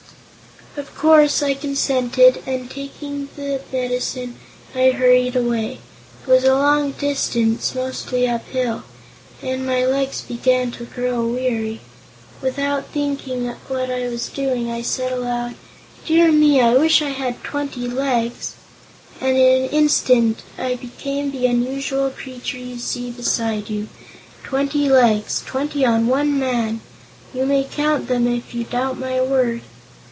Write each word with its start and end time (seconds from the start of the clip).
Of 0.77 0.95
course 0.95 1.43
I 1.43 1.53
consented 1.53 2.41
and, 2.45 2.69
taking 2.71 3.27
the 3.35 3.59
medicine, 3.73 4.37
I 4.73 4.91
hurried 4.91 5.35
away. 5.35 5.79
It 6.23 6.31
was 6.31 6.45
a 6.45 6.53
long 6.55 6.91
distance, 6.93 7.75
mostly 7.75 8.25
up 8.25 8.47
hill, 8.47 8.83
and 9.41 9.65
my 9.65 9.85
legs 9.85 10.21
began 10.21 10.71
to 10.71 10.85
grow 10.85 11.25
weary. 11.27 11.81
Without 12.41 12.87
thinking 12.87 13.53
what 13.67 13.91
I 13.91 14.07
was 14.07 14.29
doing 14.29 14.71
I 14.71 14.81
said 14.81 15.11
aloud: 15.11 15.55
'Dear 16.05 16.31
me; 16.31 16.61
I 16.61 16.77
wish 16.77 17.01
I 17.01 17.09
had 17.09 17.43
twenty 17.43 17.89
legs!' 17.89 18.53
and 19.19 19.35
in 19.37 19.65
an 19.65 19.69
instant 19.71 20.41
I 20.57 20.75
became 20.75 21.31
the 21.31 21.47
unusual 21.47 22.09
creature 22.11 22.59
you 22.59 22.79
see 22.79 23.11
beside 23.11 23.69
you. 23.69 23.89
Twenty 24.45 24.87
legs! 24.87 25.43
Twenty 25.45 25.85
on 25.85 26.07
one 26.07 26.39
man! 26.39 26.79
You 27.33 27.45
may 27.45 27.65
count 27.65 28.07
them, 28.07 28.25
if 28.25 28.55
you 28.55 28.63
doubt 28.63 28.97
my 28.97 29.19
word." 29.19 29.63